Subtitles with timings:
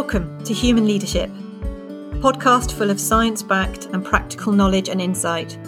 [0.00, 5.58] Welcome to Human Leadership, a podcast full of science backed and practical knowledge and insight,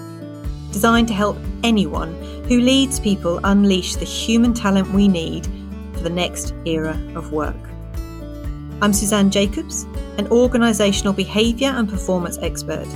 [0.72, 2.14] designed to help anyone
[2.48, 5.46] who leads people unleash the human talent we need
[5.93, 7.54] for the next era of work.
[8.80, 9.82] I'm Suzanne Jacobs,
[10.16, 12.86] an organisational behaviour and performance expert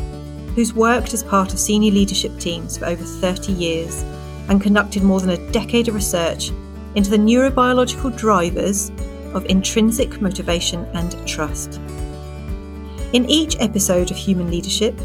[0.54, 4.02] who's worked as part of senior leadership teams for over 30 years
[4.48, 6.50] and conducted more than a decade of research
[6.94, 8.90] into the neurobiological drivers
[9.34, 11.80] of intrinsic motivation and trust.
[13.12, 14.98] In each episode of Human Leadership,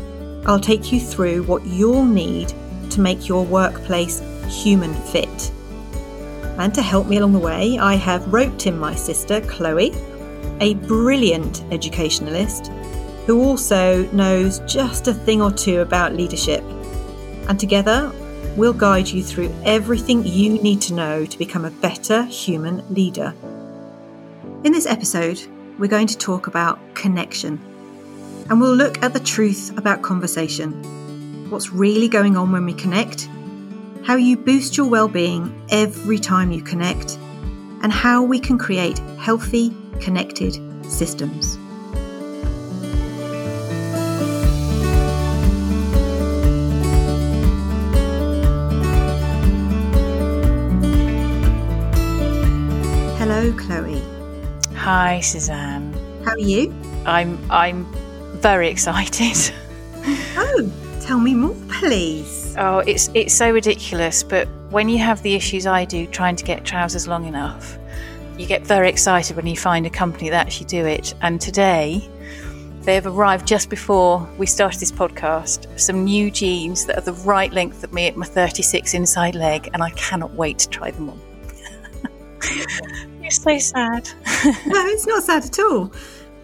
[0.46, 2.54] I'll take you through what you'll need
[2.90, 5.52] to make your workplace human fit.
[6.58, 9.94] And to help me along the way, I have roped in my sister, Chloe,
[10.60, 12.68] a brilliant educationalist
[13.26, 16.64] who also knows just a thing or two about leadership.
[17.48, 18.12] And together,
[18.58, 23.34] we'll guide you through everything you need to know to become a better human leader.
[24.64, 25.42] In this episode,
[25.80, 27.60] we're going to talk about connection.
[28.48, 31.50] And we'll look at the truth about conversation.
[31.50, 33.28] What's really going on when we connect,
[34.04, 37.18] how you boost your well-being every time you connect,
[37.82, 41.58] and how we can create healthy, connected systems.
[54.94, 55.94] Hi, Suzanne.
[56.26, 56.76] How are you?
[57.06, 57.86] I'm I'm
[58.42, 59.54] very excited.
[60.36, 62.56] Oh, tell me more, please.
[62.58, 66.44] Oh, it's it's so ridiculous, but when you have the issues I do trying to
[66.44, 67.78] get trousers long enough,
[68.38, 71.14] you get very excited when you find a company that actually do it.
[71.22, 72.06] And today,
[72.82, 75.80] they have arrived just before we started this podcast.
[75.80, 79.70] Some new jeans that are the right length of me at my 36 inside leg,
[79.74, 81.22] and I cannot wait to try them on.
[83.32, 84.10] so sad.
[84.66, 85.92] no, it's not sad at all.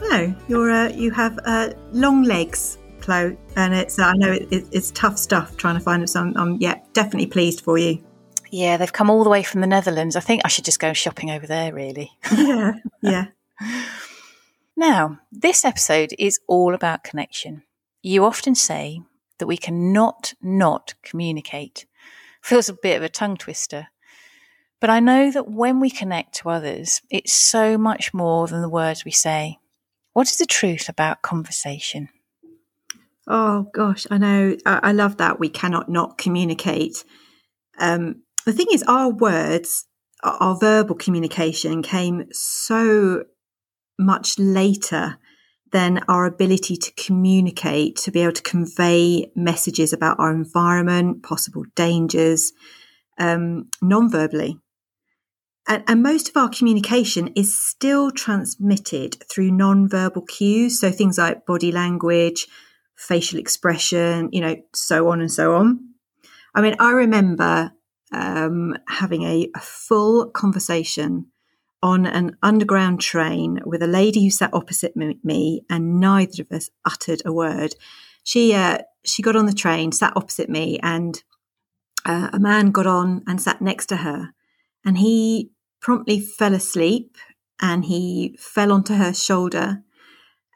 [0.02, 4.66] No, you're uh, you have uh, long legs, Chloe, and it's I know it, it,
[4.72, 6.34] it's tough stuff trying to find some.
[6.38, 8.04] I'm yeah, definitely pleased for you.
[8.52, 10.16] Yeah, they've come all the way from the Netherlands.
[10.16, 12.12] I think I should just go shopping over there, really.
[12.32, 13.26] yeah, yeah.
[14.76, 17.64] Now, this episode is all about connection.
[18.04, 19.02] You often say
[19.40, 21.86] that we cannot not communicate.
[22.42, 23.88] Feels a bit of a tongue twister.
[24.80, 28.70] But I know that when we connect to others, it's so much more than the
[28.70, 29.58] words we say.
[30.14, 32.10] What is the truth about conversation?
[33.28, 34.56] Oh gosh, I know.
[34.66, 35.40] I, I love that.
[35.40, 37.04] We cannot not communicate.
[37.80, 39.86] Um, the thing is, our words,
[40.24, 43.26] our, verbal communication came so
[44.00, 45.18] much later
[45.72, 51.64] than our ability to communicate, to be able to convey messages about our environment, possible
[51.76, 52.54] dangers,
[53.20, 54.60] um, non-verbally.
[55.68, 60.80] And, and, most of our communication is still transmitted through non-verbal cues.
[60.80, 62.48] So things like body language,
[62.96, 65.80] facial expression, you know, so on and so on.
[66.56, 67.72] I mean, I remember
[68.12, 71.28] um, having a, a, full conversation
[71.84, 76.70] on an underground train with a lady who sat opposite me, and neither of us
[76.86, 77.76] uttered a word.
[78.24, 81.22] She uh, she got on the train, sat opposite me, and
[82.06, 84.30] uh, a man got on and sat next to her,
[84.86, 87.18] and he promptly fell asleep
[87.62, 89.84] and he fell onto her shoulder.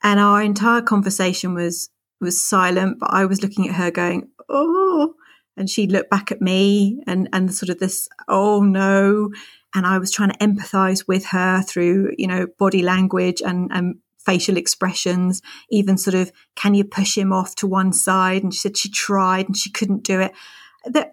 [0.03, 1.89] And our entire conversation was
[2.19, 5.15] was silent, but I was looking at her going, Oh,
[5.57, 9.31] and she looked back at me and and sort of this, oh no.
[9.73, 13.95] And I was trying to empathize with her through, you know, body language and, and
[14.19, 18.43] facial expressions, even sort of, can you push him off to one side?
[18.43, 20.33] And she said she tried and she couldn't do it.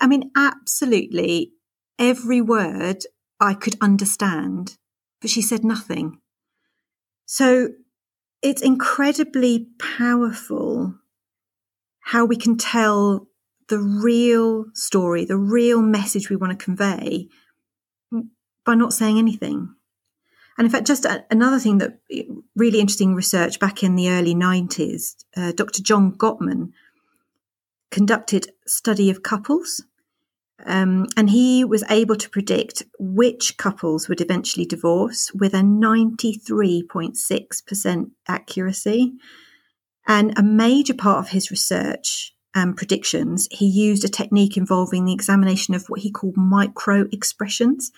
[0.01, 1.53] I mean, absolutely
[1.99, 3.05] every word
[3.41, 4.77] I could understand,
[5.21, 6.19] but she said nothing.
[7.27, 7.71] So
[8.43, 10.95] it's incredibly powerful
[12.01, 13.29] how we can tell
[13.69, 17.29] the real story, the real message we want to convey
[18.65, 19.75] by not saying anything.
[20.57, 22.01] And in fact, just another thing that
[22.57, 25.83] really interesting research back in the early 90s, uh, Dr.
[25.83, 26.73] John Gottman
[27.91, 29.85] conducted study of couples
[30.67, 38.11] um, and he was able to predict which couples would eventually divorce with a 93.6%
[38.27, 39.13] accuracy.
[40.07, 45.13] And a major part of his research and predictions, he used a technique involving the
[45.13, 47.93] examination of what he called micro expressions.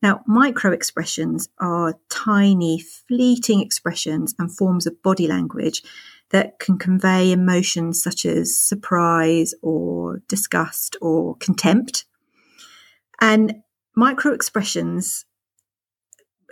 [0.00, 5.82] Now, micro expressions are tiny, fleeting expressions and forms of body language
[6.30, 12.04] that can convey emotions such as surprise or disgust or contempt.
[13.20, 13.62] And
[13.94, 15.24] micro expressions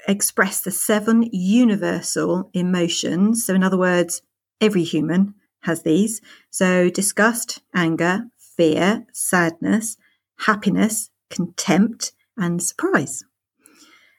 [0.09, 3.45] express the seven universal emotions.
[3.45, 4.23] So, in other words,
[4.61, 6.21] every human has these.
[6.51, 8.27] So, disgust, anger,
[8.57, 9.97] fear, sadness,
[10.39, 13.25] happiness, contempt, and surprise.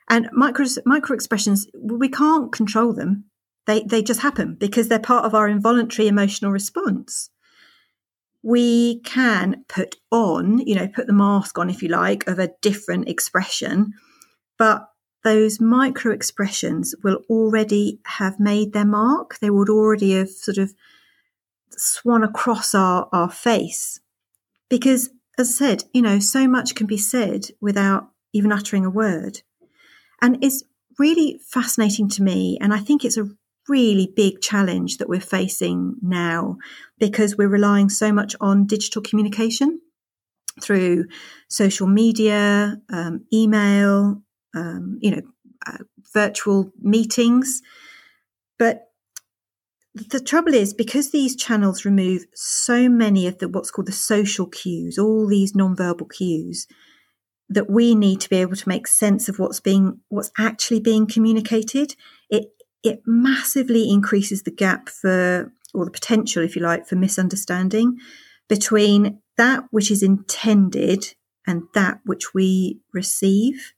[0.10, 3.26] And micro, micro expressions, we can't control them.
[3.68, 7.30] They, they just happen because they're part of our involuntary emotional response.
[8.42, 12.52] We can put on, you know, put the mask on, if you like, of a
[12.62, 13.94] different expression,
[14.58, 14.88] but
[15.24, 19.38] those micro expressions will already have made their mark.
[19.40, 20.74] They would already have sort of
[21.72, 24.00] swan across our, our face.
[24.70, 28.90] Because, as I said, you know, so much can be said without even uttering a
[28.90, 29.42] word.
[30.22, 30.64] And it's
[30.98, 32.58] really fascinating to me.
[32.62, 33.30] And I think it's a
[33.68, 36.58] really big challenge that we're facing now
[37.00, 39.80] because we're relying so much on digital communication
[40.62, 41.06] through
[41.50, 44.22] social media, um, email,
[44.56, 45.22] um, you know,
[45.66, 45.78] uh,
[46.14, 47.62] virtual meetings.
[48.58, 48.88] But
[49.94, 54.48] the trouble is because these channels remove so many of the what's called the social
[54.48, 56.68] cues, all these nonverbal cues,
[57.50, 61.08] that we need to be able to make sense of what's being what's actually being
[61.08, 61.96] communicated.
[62.84, 67.98] It massively increases the gap for or the potential, if you like, for misunderstanding
[68.48, 71.14] between that which is intended
[71.46, 73.74] and that which we receive.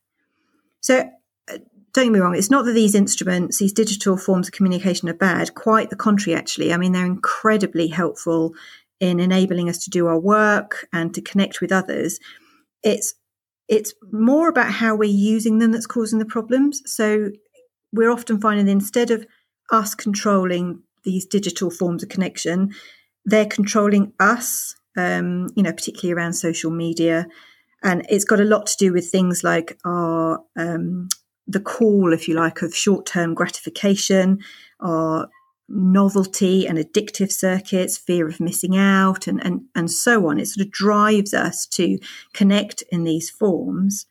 [0.81, 1.09] So
[1.51, 1.57] uh,
[1.93, 5.13] don't get me wrong, it's not that these instruments, these digital forms of communication are
[5.13, 5.55] bad.
[5.55, 6.73] Quite the contrary, actually.
[6.73, 8.53] I mean, they're incredibly helpful
[8.99, 12.19] in enabling us to do our work and to connect with others.
[12.83, 13.15] It's
[13.67, 16.81] it's more about how we're using them that's causing the problems.
[16.91, 17.29] So
[17.91, 19.25] we're often finding instead of
[19.71, 22.73] us controlling these digital forms of connection,
[23.25, 27.27] they're controlling us, um, you know, particularly around social media.
[27.83, 31.07] And it's got a lot to do with things like our um,
[31.47, 34.39] the call, if you like, of short term gratification,
[34.79, 35.29] our
[35.67, 40.39] novelty and addictive circuits, fear of missing out, and, and, and so on.
[40.39, 41.99] It sort of drives us to
[42.33, 44.05] connect in these forms.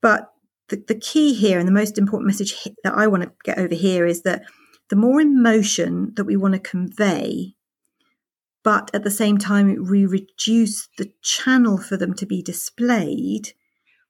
[0.00, 0.31] But
[0.68, 3.74] the, the key here and the most important message that I want to get over
[3.74, 4.44] here is that
[4.90, 7.54] the more emotion that we want to convey,
[8.62, 13.52] but at the same time we reduce the channel for them to be displayed,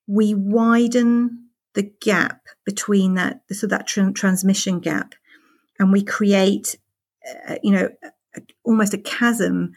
[0.06, 5.14] we widen the gap between that so that tra- transmission gap
[5.78, 6.76] and we create,
[7.48, 7.88] uh, you know,
[8.64, 9.72] almost a chasm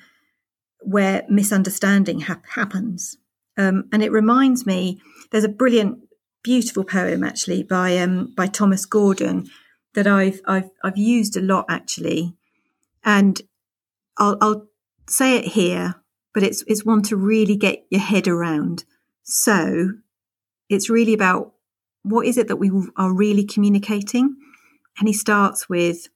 [0.81, 3.17] where misunderstanding ha- happens.
[3.57, 5.01] Um, and it reminds me,
[5.31, 5.99] there's a brilliant,
[6.45, 9.49] beautiful poem actually by um, by Thomas Gordon
[9.95, 12.35] that I've I've I've used a lot actually,
[13.03, 13.41] and
[14.19, 14.67] I'll, I'll
[15.09, 15.95] say it here,
[16.35, 18.85] but it's it's one to really get your head around.
[19.23, 19.93] So
[20.69, 21.53] it's really about
[22.03, 24.35] what is it that we are really communicating
[24.99, 26.09] and he starts with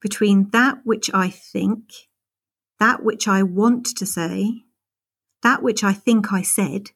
[0.00, 1.92] between that which I think,
[2.80, 4.64] that which I want to say,
[5.42, 6.92] that which I think I said,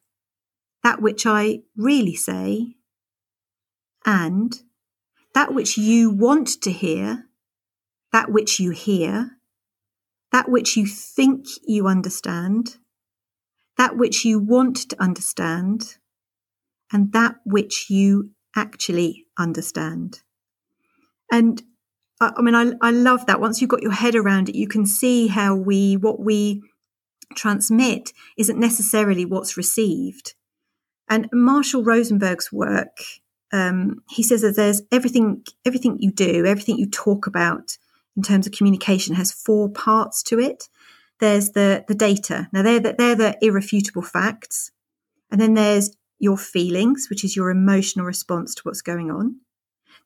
[0.83, 2.75] that which I really say,
[4.05, 4.53] and
[5.33, 7.25] that which you want to hear,
[8.11, 9.31] that which you hear,
[10.31, 12.77] that which you think you understand,
[13.77, 15.97] that which you want to understand,
[16.91, 20.21] and that which you actually understand.
[21.31, 21.61] And
[22.19, 23.39] I, I mean, I, I love that.
[23.39, 26.61] Once you've got your head around it, you can see how we, what we
[27.35, 30.33] transmit isn't necessarily what's received.
[31.07, 32.97] And Marshall Rosenberg's work,
[33.51, 37.77] um, he says that there's everything, everything you do, everything you talk about
[38.15, 40.69] in terms of communication has four parts to it.
[41.19, 42.47] There's the the data.
[42.53, 44.71] Now they're the, they're the irrefutable facts,
[45.31, 49.37] and then there's your feelings, which is your emotional response to what's going on.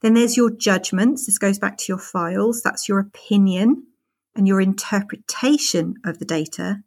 [0.02, 1.26] Then there's your judgments.
[1.26, 2.62] This goes back to your files.
[2.62, 3.88] That's your opinion
[4.36, 6.84] and your interpretation of the data.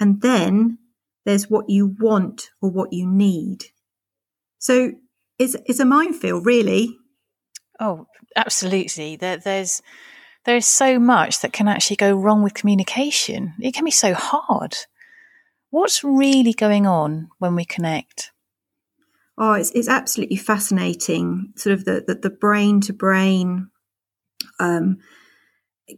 [0.00, 0.78] And then
[1.24, 3.66] there's what you want or what you need.
[4.58, 4.92] So
[5.38, 6.96] it's, it's a minefield, really.
[7.80, 9.16] Oh, absolutely.
[9.16, 9.82] There, there's
[10.44, 13.54] there's so much that can actually go wrong with communication.
[13.60, 14.76] It can be so hard.
[15.70, 18.30] What's really going on when we connect?
[19.36, 23.70] Oh, it's, it's absolutely fascinating, sort of the, the, the brain to brain
[24.60, 24.98] um,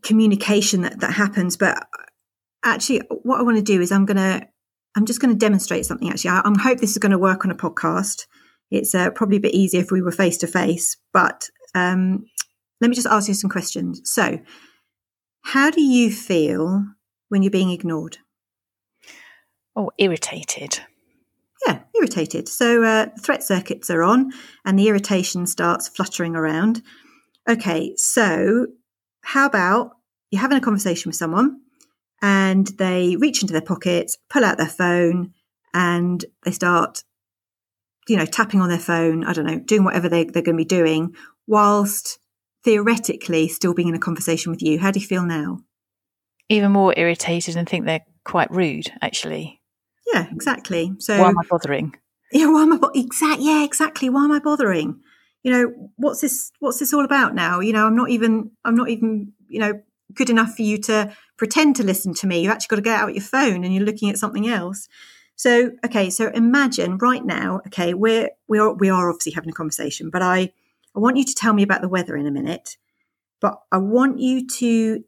[0.02, 1.58] communication that, that happens.
[1.58, 1.86] But
[2.64, 4.48] actually, what I want to do is I'm going to,
[4.96, 6.30] I'm just going to demonstrate something actually.
[6.30, 8.26] I, I hope this is going to work on a podcast.
[8.70, 12.26] It's uh, probably a bit easier if we were face to face, but um,
[12.80, 14.00] let me just ask you some questions.
[14.04, 14.38] So,
[15.42, 16.84] how do you feel
[17.28, 18.18] when you're being ignored?
[19.74, 20.80] Oh, irritated.
[21.66, 22.48] yeah, irritated.
[22.48, 24.32] So uh, threat circuits are on
[24.64, 26.82] and the irritation starts fluttering around.
[27.48, 28.66] Okay, so
[29.22, 29.92] how about
[30.30, 31.60] you're having a conversation with someone
[32.20, 35.32] and they reach into their pockets, pull out their phone,
[35.72, 37.04] and they start,
[38.08, 40.64] you know, tapping on their phone, I don't know, doing whatever they, they're going to
[40.64, 41.14] be doing,
[41.46, 42.18] whilst
[42.64, 44.78] theoretically still being in a conversation with you.
[44.78, 45.60] How do you feel now?
[46.48, 49.60] Even more irritated and think they're quite rude, actually.
[50.12, 50.92] Yeah, exactly.
[50.98, 51.94] So why am I bothering?
[52.32, 53.40] Yeah, why am I bo- exact?
[53.40, 54.08] Yeah, exactly.
[54.08, 55.00] Why am I bothering?
[55.42, 56.50] You know, what's this?
[56.60, 57.60] What's this all about now?
[57.60, 58.50] You know, I'm not even.
[58.64, 59.32] I'm not even.
[59.48, 59.82] You know,
[60.14, 62.42] good enough for you to pretend to listen to me.
[62.42, 64.88] You actually got to get out your phone and you're looking at something else.
[65.38, 69.54] So, okay, so imagine right now, okay, we're we are we are obviously having a
[69.54, 70.52] conversation, but I
[70.96, 72.76] I want you to tell me about the weather in a minute.
[73.40, 75.04] But I want you to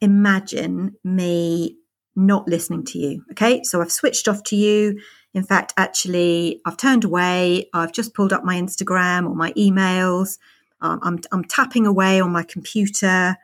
[0.00, 1.76] imagine me
[2.16, 3.26] not listening to you.
[3.32, 4.98] Okay, so I've switched off to you.
[5.34, 7.68] In fact, actually, I've turned away.
[7.74, 10.38] I've just pulled up my Instagram or my emails.
[10.80, 13.36] Um, I'm, I'm tapping away on my computer.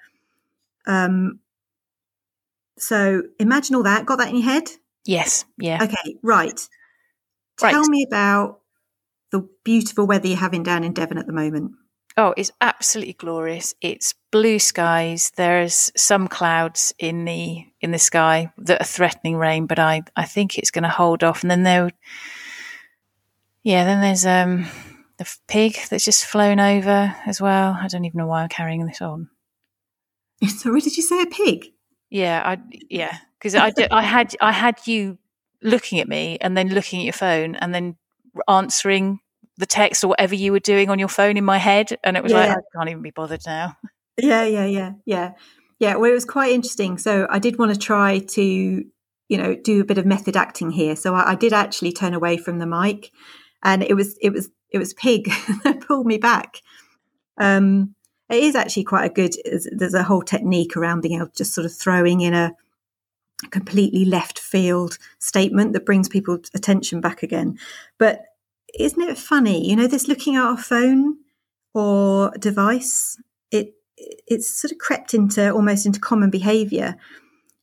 [0.87, 1.41] Um,
[2.79, 4.07] so imagine all that.
[4.07, 4.71] Got that in your head?
[5.09, 5.47] Yes.
[5.57, 5.83] Yeah.
[5.83, 6.19] Okay.
[6.23, 6.69] Right.
[7.63, 7.73] Right.
[7.73, 8.61] Tell me about
[9.33, 11.73] the beautiful weather you're having down in Devon at the moment.
[12.19, 13.75] Oh, it's absolutely glorious.
[13.81, 15.33] It's blue skies.
[15.35, 20.27] There's some clouds in the in the sky that are threatening rain, but I I
[20.27, 21.43] think it's going to hold off.
[21.43, 21.91] And then there,
[23.63, 24.67] yeah, then there's um
[25.17, 27.75] the pig that's just flown over as well.
[27.81, 29.31] I don't even know why I'm carrying this on.
[30.47, 31.69] Sorry, did you say a pig?
[32.11, 32.59] Yeah, I
[32.91, 35.19] yeah because I did, I had I had you
[35.63, 37.97] looking at me and then looking at your phone and then
[38.49, 39.21] answering
[39.57, 42.23] the text or whatever you were doing on your phone in my head, and it
[42.23, 43.77] was like I can't even be bothered now.
[44.17, 45.33] Yeah, yeah, yeah, yeah,
[45.79, 45.97] yeah.
[45.97, 46.99] Well, it was quite interesting.
[46.99, 50.71] So I did want to try to, you know, do a bit of method acting
[50.71, 50.97] here.
[50.97, 53.11] So I, I did actually turn away from the mic,
[53.63, 55.31] and it was it was it was Pig
[55.65, 56.63] that pulled me back.
[57.37, 57.95] Um,
[58.29, 59.35] it is actually quite a good.
[59.73, 62.55] There's a whole technique around being able to just sort of throwing in a
[63.51, 67.59] completely left field statement that brings people's attention back again.
[67.99, 68.25] But
[68.79, 69.69] isn't it funny?
[69.69, 71.19] You know, this looking at our phone
[71.75, 76.97] or device, it it's sort of crept into almost into common behavior.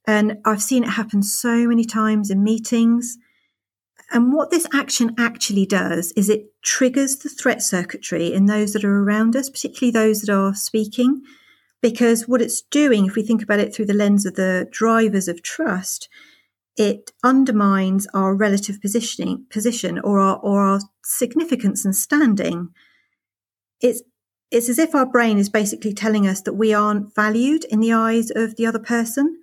[0.08, 3.18] And I've seen it happen so many times in meetings.
[4.12, 8.84] And what this action actually does is it triggers the threat circuitry in those that
[8.84, 11.24] are around us, particularly those that are speaking.
[11.82, 15.28] Because what it's doing, if we think about it through the lens of the drivers
[15.28, 16.10] of trust,
[16.78, 22.70] it undermines our relative positioning position or our or our significance and standing.
[23.82, 24.02] It's
[24.52, 27.94] it's as if our brain is basically telling us that we aren't valued in the
[27.94, 29.38] eyes of the other person.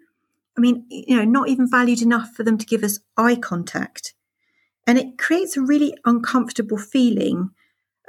[0.57, 4.15] I mean, you know, not even valued enough for them to give us eye contact.
[4.87, 7.51] And it creates a really uncomfortable feeling,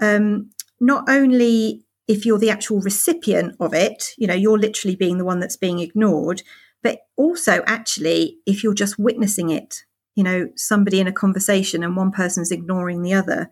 [0.01, 5.17] um, not only if you're the actual recipient of it, you know, you're literally being
[5.17, 6.43] the one that's being ignored,
[6.81, 9.83] but also actually if you're just witnessing it,
[10.15, 13.49] you know, somebody in a conversation and one person's ignoring the other,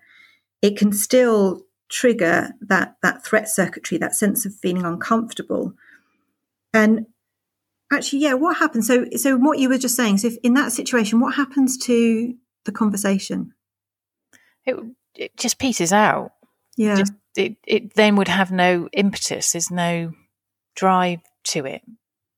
[0.62, 5.74] it can still trigger that that threat circuitry, that sense of feeling uncomfortable.
[6.74, 7.08] And
[7.91, 8.88] actually, yeah, what happens?
[8.88, 10.20] So, so what you were just saying.
[10.20, 12.34] So, if in that situation, what happens to
[12.65, 13.53] the conversation?
[14.65, 14.75] It
[15.15, 16.31] it just peters out.
[16.78, 19.51] Yeah, Just it it then would have no impetus.
[19.51, 20.13] There's no
[20.75, 21.82] drive to it.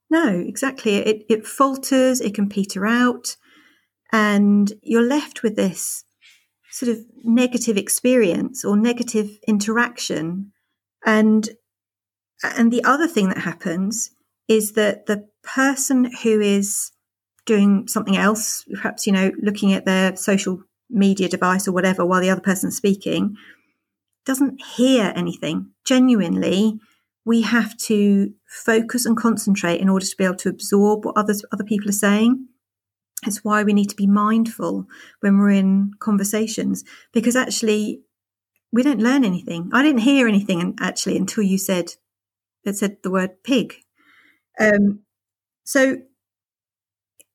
[0.10, 0.96] no, exactly.
[0.98, 2.22] It it falters.
[2.22, 3.36] It can peter out,
[4.12, 6.04] and you're left with this
[6.72, 10.52] sort of negative experience or negative interaction.
[11.06, 11.50] And
[12.44, 14.12] and the other thing that happens
[14.48, 16.92] is that the person who is
[17.46, 20.60] doing something else, perhaps, you know, looking at their social
[20.90, 23.36] media device or whatever while the other person's speaking,
[24.26, 25.72] doesn't hear anything.
[25.86, 26.80] Genuinely,
[27.26, 31.44] we have to focus and concentrate in order to be able to absorb what others
[31.52, 32.48] other people are saying.
[33.26, 34.86] It's why we need to be mindful
[35.22, 38.02] when we're in conversations because actually
[38.72, 39.70] we don't learn anything.
[39.72, 41.94] I didn't hear anything actually until you said
[42.66, 43.76] it said the word pig.
[44.60, 45.00] Um,
[45.64, 45.98] so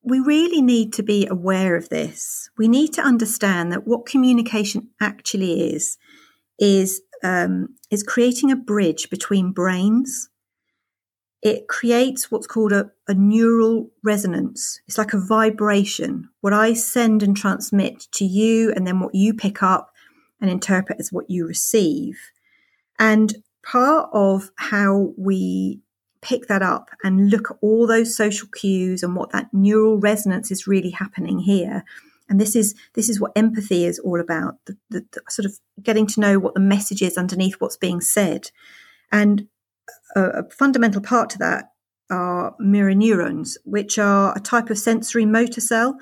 [0.03, 2.49] we really need to be aware of this.
[2.57, 5.97] We need to understand that what communication actually is
[6.59, 10.29] is um, is creating a bridge between brains.
[11.41, 14.81] It creates what's called a, a neural resonance.
[14.87, 16.29] It's like a vibration.
[16.41, 19.91] What I send and transmit to you, and then what you pick up
[20.41, 22.17] and interpret as what you receive.
[22.97, 25.79] And part of how we
[26.21, 30.51] pick that up and look at all those social cues and what that neural resonance
[30.51, 31.85] is really happening here
[32.29, 35.59] And this is this is what empathy is all about: the, the, the sort of
[35.81, 38.51] getting to know what the message is underneath what's being said.
[39.11, 39.47] And
[40.15, 41.65] a, a fundamental part to that
[42.09, 45.97] are mirror neurons, which are a type of sensory motor cell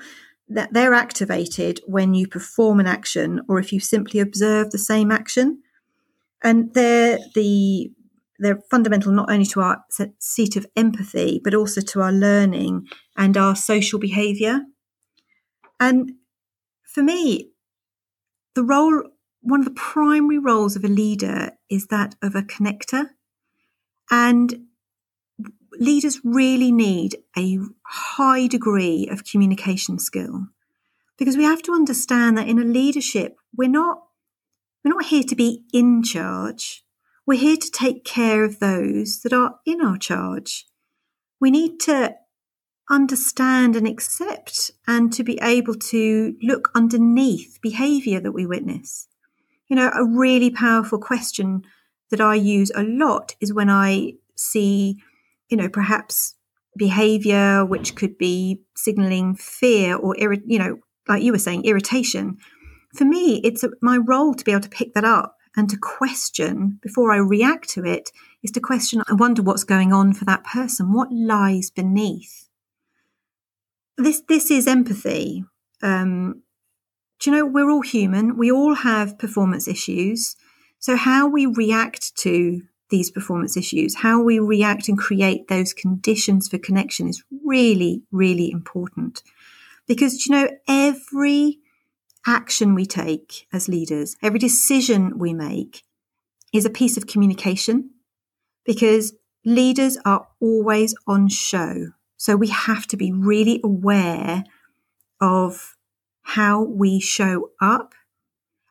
[0.48, 5.10] that they're activated when you perform an action or if you simply observe the same
[5.10, 5.62] action.
[6.42, 7.90] And they're the
[8.38, 9.84] they're fundamental not only to our
[10.20, 14.60] seat of empathy, but also to our learning and our social behavior.
[15.80, 16.12] And
[16.98, 17.52] for me,
[18.56, 19.04] the role,
[19.40, 23.10] one of the primary roles of a leader is that of a connector.
[24.10, 24.64] And
[25.78, 30.48] leaders really need a high degree of communication skill
[31.16, 34.02] because we have to understand that in a leadership, we're not,
[34.84, 36.82] we're not here to be in charge.
[37.24, 40.66] We're here to take care of those that are in our charge.
[41.40, 42.16] We need to
[42.90, 49.08] understand and accept and to be able to look underneath behavior that we witness.
[49.68, 51.62] You know, a really powerful question
[52.10, 54.96] that I use a lot is when I see,
[55.50, 56.34] you know, perhaps
[56.76, 62.38] behavior which could be signaling fear or, you know, like you were saying, irritation.
[62.94, 65.76] For me, it's a, my role to be able to pick that up and to
[65.76, 68.10] question before I react to it
[68.42, 70.92] is to question, I wonder what's going on for that person.
[70.92, 72.47] What lies beneath?
[73.98, 75.44] This, this is empathy.
[75.82, 76.42] Um,
[77.20, 78.38] do you know, we're all human.
[78.38, 80.36] We all have performance issues.
[80.78, 86.48] So how we react to these performance issues, how we react and create those conditions
[86.48, 89.22] for connection is really, really important.
[89.86, 91.58] Because, you know, every
[92.26, 95.82] action we take as leaders, every decision we make
[96.52, 97.90] is a piece of communication
[98.64, 99.14] because
[99.44, 101.88] leaders are always on show.
[102.18, 104.44] So we have to be really aware
[105.20, 105.76] of
[106.22, 107.94] how we show up.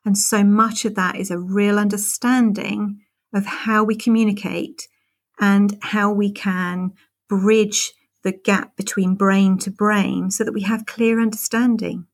[0.06, 3.00] And so much of that is a real understanding
[3.34, 4.88] of how we communicate
[5.40, 6.92] and how we can
[7.28, 12.06] bridge the gap between brain to brain so that we have clear understanding.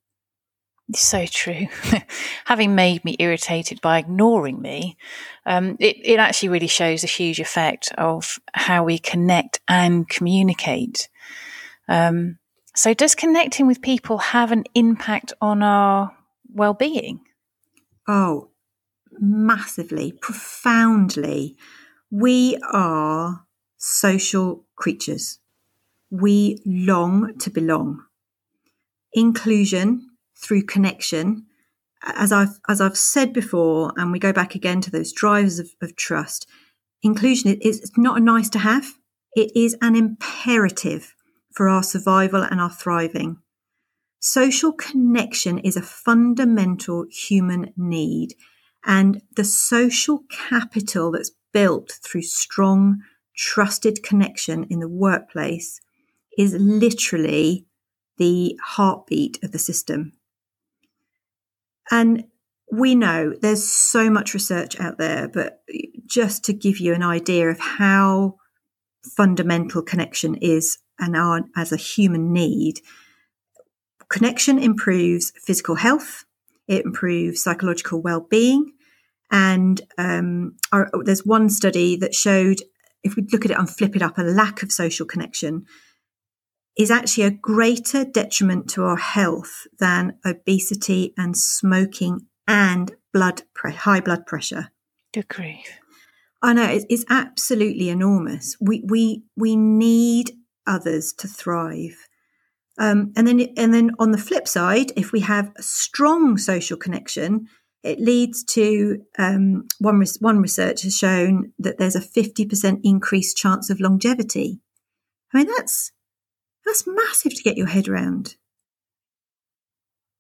[0.95, 1.67] So true.
[2.45, 4.97] Having made me irritated by ignoring me,
[5.45, 11.09] um, it, it actually really shows a huge effect of how we connect and communicate.
[11.87, 12.37] Um,
[12.75, 16.15] so, does connecting with people have an impact on our
[16.53, 17.21] well being?
[18.07, 18.49] Oh,
[19.19, 21.55] massively, profoundly.
[22.09, 23.45] We are
[23.77, 25.39] social creatures.
[26.09, 28.03] We long to belong.
[29.13, 30.09] Inclusion
[30.43, 31.45] through connection,
[32.03, 35.69] as I've as I've said before, and we go back again to those drivers of,
[35.81, 36.47] of trust.
[37.01, 38.93] Inclusion is not a nice to have;
[39.35, 41.15] it is an imperative
[41.53, 43.37] for our survival and our thriving.
[44.19, 48.35] Social connection is a fundamental human need,
[48.85, 53.01] and the social capital that's built through strong,
[53.35, 55.79] trusted connection in the workplace
[56.37, 57.65] is literally
[58.17, 60.13] the heartbeat of the system.
[61.91, 62.25] And
[62.71, 65.63] we know there's so much research out there, but
[66.05, 68.35] just to give you an idea of how
[69.15, 72.79] fundamental connection is and our, as a human need,
[74.09, 76.25] connection improves physical health,
[76.67, 78.71] it improves psychological well-being,
[79.31, 82.61] and um, our, there's one study that showed
[83.03, 85.65] if we look at it and flip it up, a lack of social connection
[86.77, 93.73] is actually a greater detriment to our health than obesity and smoking and blood pre-
[93.73, 94.71] high blood pressure.
[95.13, 95.79] Good grief.
[96.41, 98.57] I know it's, it's absolutely enormous.
[98.59, 100.31] We we we need
[100.67, 102.07] others to thrive.
[102.79, 106.75] Um, and then and then on the flip side, if we have a strong social
[106.75, 107.47] connection,
[107.83, 113.37] it leads to um, one one research has shown that there's a fifty percent increased
[113.37, 114.59] chance of longevity.
[115.33, 115.91] I mean that's
[116.65, 118.35] that's massive to get your head around.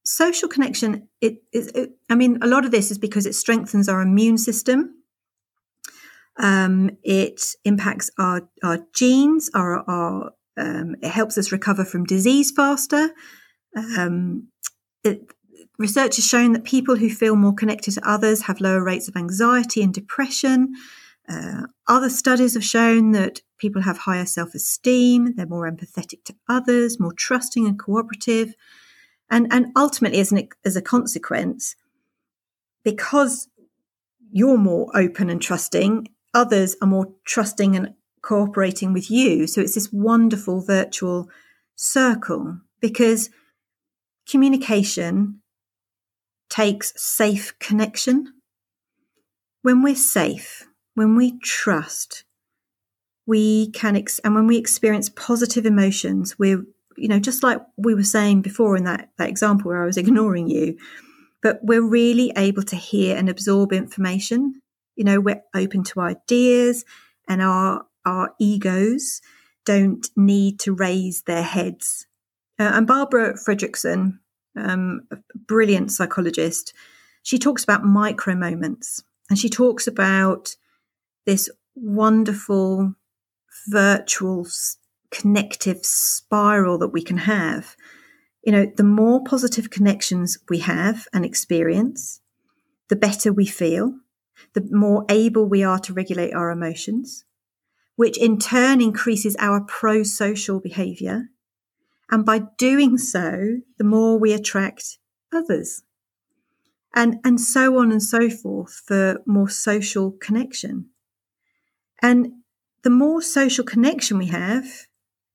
[0.05, 1.71] Social connection, it is,
[2.09, 4.95] I mean, a lot of this is because it strengthens our immune system.
[6.37, 12.51] Um, it impacts our, our genes, our, our um, it helps us recover from disease
[12.51, 13.09] faster.
[13.75, 14.49] Um,
[15.03, 15.31] it,
[15.77, 19.15] research has shown that people who feel more connected to others have lower rates of
[19.15, 20.73] anxiety and depression.
[21.27, 26.35] Uh, other studies have shown that people have higher self esteem, they're more empathetic to
[26.49, 28.55] others, more trusting and cooperative.
[29.31, 31.77] And, and ultimately, as, an, as a consequence,
[32.83, 33.47] because
[34.33, 39.47] you're more open and trusting, others are more trusting and cooperating with you.
[39.47, 41.29] So it's this wonderful virtual
[41.77, 43.29] circle because
[44.29, 45.39] communication
[46.49, 48.33] takes safe connection.
[49.61, 52.25] When we're safe, when we trust,
[53.25, 56.65] we can, ex- and when we experience positive emotions, we're,
[56.97, 59.97] you know, just like we were saying before in that, that example where I was
[60.03, 60.77] ignoring you,
[61.41, 64.61] but we're really able to hear and absorb information.
[64.95, 66.85] You know, we're open to ideas
[67.27, 69.21] and our, our egos
[69.65, 72.05] don't need to raise their heads.
[72.59, 74.19] Uh, and Barbara Fredrickson,
[74.55, 76.73] um, a brilliant psychologist,
[77.23, 80.55] she talks about micro moments and she talks about
[81.25, 82.93] this wonderful
[83.67, 84.47] virtual
[85.11, 87.75] connective spiral that we can have.
[88.43, 92.19] You know, the more positive connections we have and experience,
[92.89, 93.99] the better we feel,
[94.53, 97.25] the more able we are to regulate our emotions,
[97.95, 101.29] which in turn increases our pro social behavior.
[102.09, 104.97] And by doing so, the more we attract
[105.31, 105.83] others.
[106.95, 110.89] And, and so on and so forth for more social connection.
[112.01, 112.42] And
[112.83, 114.65] the more social connection we have,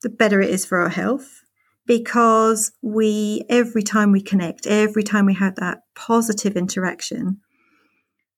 [0.02, 1.42] the better it is for our health
[1.87, 7.40] because we, every time we connect, every time we have that positive interaction,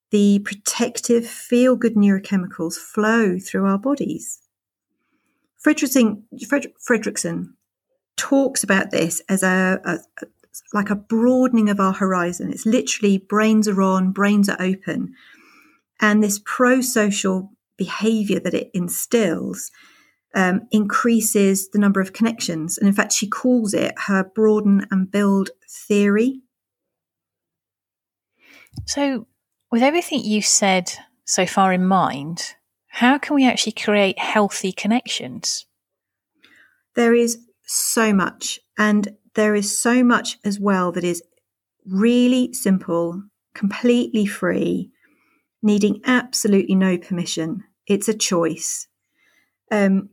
[0.09, 4.39] the protective feel good neurochemicals flow through our bodies.
[5.63, 6.23] Fredrickson,
[6.87, 7.49] Fredrickson
[8.15, 10.25] talks about this as a, a, a,
[10.73, 12.51] like a broadening of our horizon.
[12.51, 15.13] It's literally brains are on, brains are open.
[15.99, 17.51] And this pro social
[17.85, 19.71] behavior that it instills
[20.33, 22.77] um, increases the number of connections.
[22.77, 25.49] And in fact, she calls it her broaden and build
[25.87, 26.41] theory.
[28.85, 29.27] So,
[29.71, 30.91] with everything you said
[31.25, 32.55] so far in mind,
[32.87, 35.65] how can we actually create healthy connections?
[36.95, 41.23] There is so much, and there is so much as well that is
[41.85, 44.91] really simple, completely free,
[45.61, 47.63] needing absolutely no permission.
[47.91, 48.87] It's a choice.
[49.69, 50.11] Um,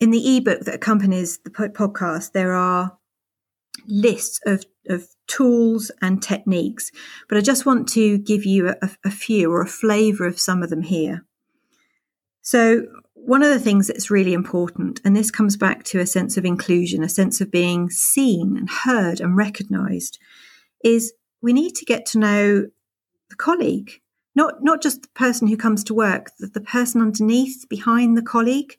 [0.00, 2.96] in the ebook that accompanies the podcast, there are
[3.86, 6.90] lists of, of tools and techniques,
[7.28, 10.62] but I just want to give you a, a few or a flavor of some
[10.62, 11.26] of them here.
[12.40, 16.38] So, one of the things that's really important, and this comes back to a sense
[16.38, 20.18] of inclusion, a sense of being seen and heard and recognized,
[20.82, 21.12] is
[21.42, 22.68] we need to get to know
[23.28, 24.00] the colleague,
[24.38, 28.22] not, not just the person who comes to work, the, the person underneath, behind the
[28.22, 28.76] colleague.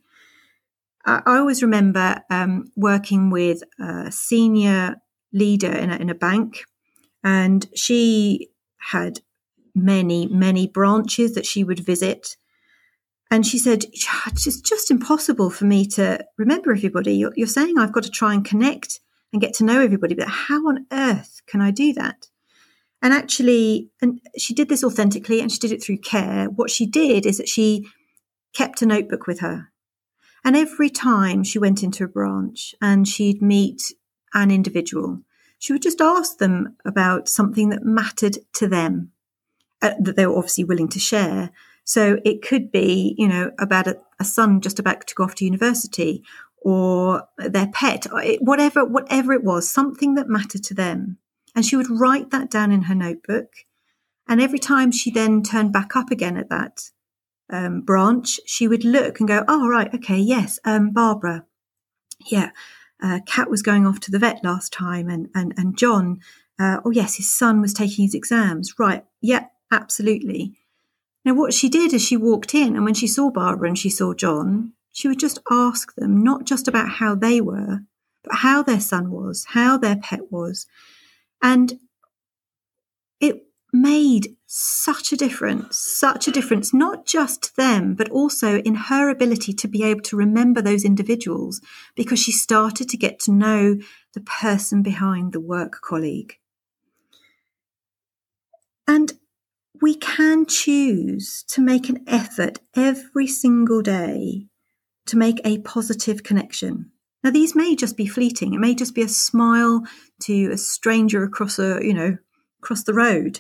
[1.06, 4.96] I, I always remember um, working with a senior
[5.34, 6.64] leader in a, in a bank,
[7.24, 9.20] and she had
[9.76, 12.38] many, many branches that she would visit.
[13.30, 17.16] And she said, It's just impossible for me to remember everybody.
[17.16, 19.02] You're, you're, saying I've got to try and connect
[19.34, 22.28] and get to know everybody, but how on earth can I do that?
[23.02, 26.46] And actually, and she did this authentically and she did it through care.
[26.50, 27.88] What she did is that she
[28.54, 29.70] kept a notebook with her.
[30.44, 33.94] And every time she went into a branch and she'd meet
[34.34, 35.22] an individual,
[35.60, 39.12] she would just ask them about something that mattered to them,
[39.82, 41.52] uh, that they were obviously willing to share.
[41.84, 45.36] So it could be, you know, about a, a son just about to go off
[45.36, 46.24] to university
[46.62, 48.06] or their pet,
[48.42, 51.18] whatever, whatever it was, something that mattered to them.
[51.56, 53.52] And she would write that down in her notebook.
[54.28, 56.92] And every time she then turned back up again at that
[57.50, 61.46] um, branch, she would look and go, "Oh, right, okay, yes, um, Barbara,
[62.28, 62.52] yeah,
[63.02, 66.20] uh, was going off to the vet last time, and and and John,
[66.60, 69.04] uh, oh yes, his son was taking his exams, right?
[69.20, 70.54] Yeah, absolutely."
[71.26, 73.90] Now, what she did is she walked in, and when she saw Barbara and she
[73.90, 77.80] saw John, she would just ask them not just about how they were,
[78.24, 80.66] but how their son was, how their pet was,
[81.42, 81.80] and
[83.20, 89.10] it made such a difference, such a difference, not just them, but also in her
[89.10, 91.62] ability to be able to remember those individuals
[91.96, 93.78] because she started to get to know
[94.14, 96.38] the person behind the work colleague.
[98.88, 99.14] And
[99.82, 104.48] we can choose to make an effort every single day
[105.06, 106.92] to make a positive connection.
[107.24, 108.54] Now, these may just be fleeting.
[108.54, 109.84] It may just be a smile
[110.24, 112.18] to a stranger across a, you know,
[112.62, 113.40] across the road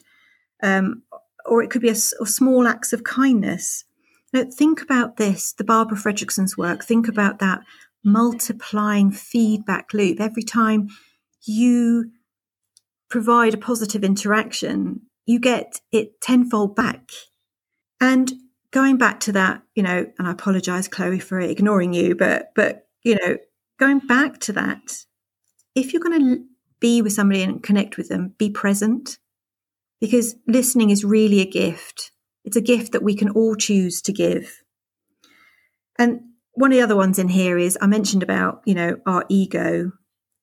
[0.61, 1.03] um,
[1.45, 3.85] or it could be a, a, small acts of kindness.
[4.33, 6.83] Now, think about this, the Barbara Fredrickson's work.
[6.83, 7.61] Think about that
[8.03, 10.19] multiplying feedback loop.
[10.19, 10.89] Every time
[11.45, 12.11] you
[13.09, 17.09] provide a positive interaction, you get it tenfold back.
[17.99, 18.31] And
[18.71, 22.87] going back to that, you know, and I apologize, Chloe, for ignoring you, but, but,
[23.03, 23.37] you know,
[23.79, 25.05] going back to that,
[25.75, 26.43] if you're going to
[26.79, 29.17] be with somebody and connect with them, be present.
[30.01, 32.11] Because listening is really a gift.
[32.45, 34.61] It's a gift that we can all choose to give.
[35.97, 36.21] And
[36.53, 39.91] one of the other ones in here is I mentioned about, you know, our ego.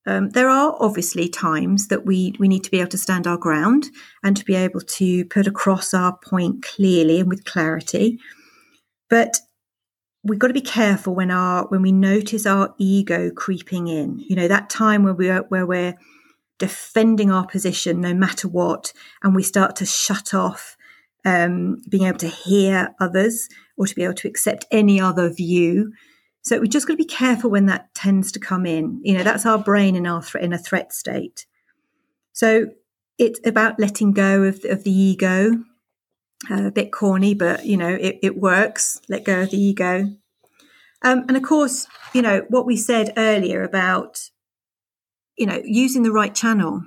[0.07, 3.39] Um, there are obviously times that we, we need to be able to stand our
[3.39, 3.87] ground
[4.23, 8.19] and to be able to put across our point clearly and with clarity.
[9.09, 9.39] But
[10.27, 14.19] we've got to be careful when our when we notice our ego creeping in.
[14.19, 15.95] You know, that time where we are, where we're
[16.59, 20.77] defending our position no matter what, and we start to shut off
[21.25, 25.93] um, being able to hear others or to be able to accept any other view.
[26.43, 29.01] So we just got to be careful when that tends to come in.
[29.03, 31.47] You know, that's our brain in our th- in a threat state.
[32.33, 32.67] So
[33.19, 35.65] it's about letting go of, of the ego.
[36.51, 39.01] Uh, a bit corny, but you know it, it works.
[39.09, 40.13] Let go of the ego,
[41.03, 44.31] um, and of course, you know what we said earlier about
[45.39, 46.85] you know using the right channel.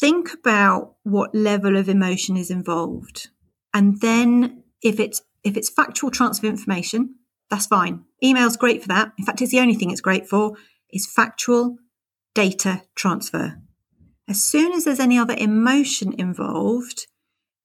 [0.00, 3.28] Think about what level of emotion is involved,
[3.72, 7.14] and then if it's if it's factual transfer of information,
[7.50, 8.04] that's fine.
[8.22, 9.12] Email's great for that.
[9.16, 10.56] In fact, it's the only thing it's great for
[10.90, 11.76] is factual
[12.34, 13.60] data transfer.
[14.28, 17.06] As soon as there's any other emotion involved,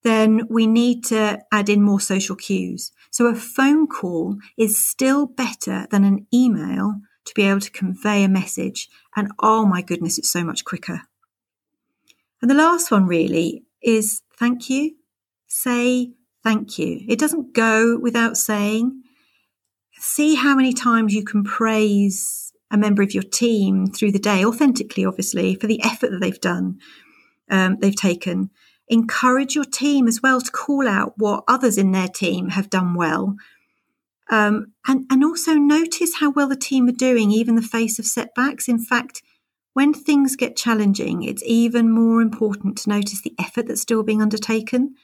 [0.04, 2.92] then we need to add in more social cues.
[3.10, 8.22] So a phone call is still better than an email to be able to convey
[8.22, 8.88] a message.
[9.16, 11.02] And oh my goodness, it's so much quicker.
[12.42, 14.96] And the last one really is thank you.
[15.46, 16.12] Say
[16.42, 17.00] thank you.
[17.08, 19.02] It doesn't go without saying.
[19.94, 24.44] See how many times you can praise a member of your team through the day,
[24.44, 26.78] authentically, obviously, for the effort that they've done,
[27.48, 28.50] um, they've taken.
[28.88, 32.94] Encourage your team as well to call out what others in their team have done
[32.94, 33.36] well.
[34.30, 37.98] Um, and, and also notice how well the team are doing, even in the face
[37.98, 38.68] of setbacks.
[38.68, 39.22] In fact,
[39.74, 44.22] when things get challenging, it's even more important to notice the effort that's still being
[44.22, 44.94] undertaken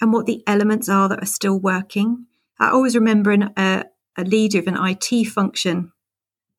[0.00, 2.26] and what the elements are that are still working.
[2.58, 3.84] I always remember an, a
[4.18, 5.92] leader of an IT function.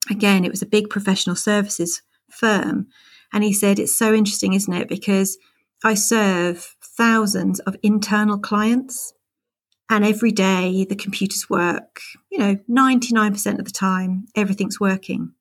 [0.10, 2.88] Again, it was a big professional services firm.
[3.34, 4.88] And he said, It's so interesting, isn't it?
[4.88, 5.38] Because
[5.86, 9.14] I serve thousands of internal clients,
[9.88, 15.34] and every day the computers work, you know, 99% of the time, everything's working.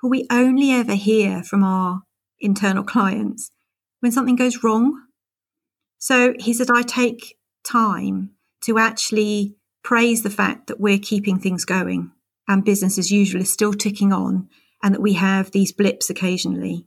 [0.00, 2.02] But we only ever hear from our
[2.38, 3.50] internal clients
[3.98, 5.02] when something goes wrong.
[5.98, 8.30] So he said, I take time
[8.66, 12.12] to actually praise the fact that we're keeping things going
[12.46, 14.48] and business as usual is still ticking on
[14.80, 16.86] and that we have these blips occasionally.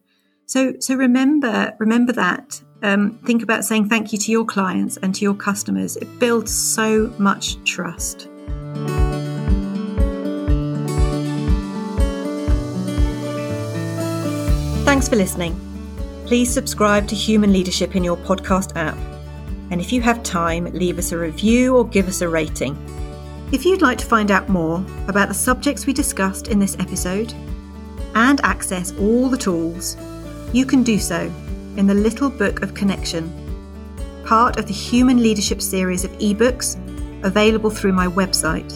[0.51, 2.61] So, so remember, remember that.
[2.83, 5.95] Um, think about saying thank you to your clients and to your customers.
[5.95, 8.27] It builds so much trust.
[14.83, 15.57] Thanks for listening.
[16.25, 18.97] Please subscribe to Human Leadership in your podcast app
[19.71, 22.75] and if you have time, leave us a review or give us a rating.
[23.53, 27.33] If you'd like to find out more about the subjects we discussed in this episode
[28.15, 29.95] and access all the tools,
[30.53, 31.31] you can do so
[31.77, 33.31] in the Little Book of Connection,
[34.25, 36.75] part of the Human Leadership series of ebooks
[37.23, 38.69] available through my website,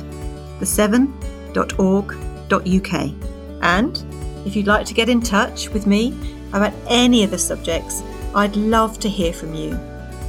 [0.59, 3.11] the7.org.uk.
[3.61, 4.05] And
[4.45, 6.15] if you'd like to get in touch with me
[6.53, 9.77] about any of the subjects, I'd love to hear from you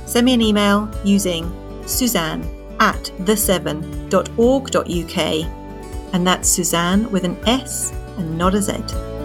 [0.06, 1.52] send me an email using
[1.86, 2.42] suzanne
[2.80, 5.18] at the7.org.uk,
[6.14, 9.15] and that's Suzanne with an S and not a Z.